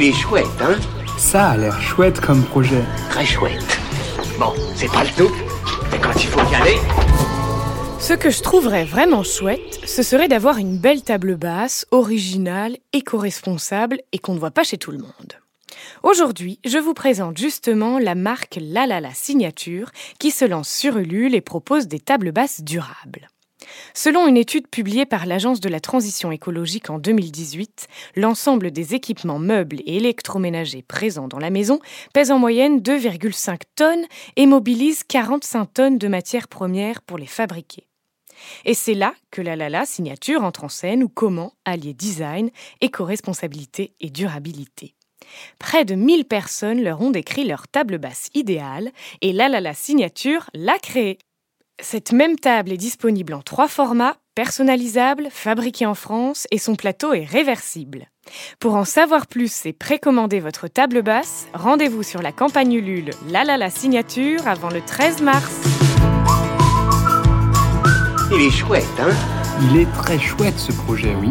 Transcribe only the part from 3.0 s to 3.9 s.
Très chouette.